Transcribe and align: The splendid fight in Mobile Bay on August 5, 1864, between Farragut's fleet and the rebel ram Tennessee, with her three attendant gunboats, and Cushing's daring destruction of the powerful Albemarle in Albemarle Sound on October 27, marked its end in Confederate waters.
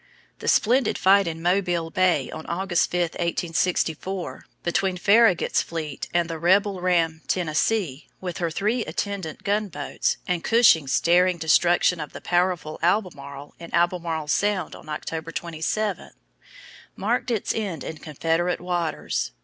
The 0.39 0.47
splendid 0.47 0.97
fight 0.97 1.27
in 1.27 1.43
Mobile 1.43 1.91
Bay 1.91 2.31
on 2.31 2.47
August 2.47 2.89
5, 2.89 3.01
1864, 3.01 4.47
between 4.63 4.97
Farragut's 4.97 5.61
fleet 5.61 6.07
and 6.11 6.27
the 6.27 6.39
rebel 6.39 6.81
ram 6.81 7.21
Tennessee, 7.27 8.07
with 8.19 8.39
her 8.39 8.49
three 8.49 8.83
attendant 8.85 9.43
gunboats, 9.43 10.17
and 10.27 10.43
Cushing's 10.43 10.99
daring 10.99 11.37
destruction 11.37 11.99
of 11.99 12.13
the 12.13 12.21
powerful 12.21 12.79
Albemarle 12.81 13.53
in 13.59 13.71
Albemarle 13.75 14.27
Sound 14.27 14.75
on 14.75 14.89
October 14.89 15.31
27, 15.31 16.09
marked 16.95 17.29
its 17.29 17.53
end 17.53 17.83
in 17.83 17.99
Confederate 17.99 18.59
waters. 18.59 19.33